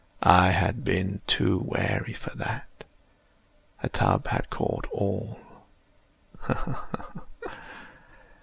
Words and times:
I 0.23 0.49
had 0.49 0.83
been 0.83 1.21
too 1.27 1.59
wary 1.59 2.13
for 2.13 2.35
that. 2.35 2.85
A 3.83 3.89
tub 3.89 4.25
had 4.29 4.49
caught 4.49 4.87
all—ha! 4.87 6.87
ha! 6.91 7.51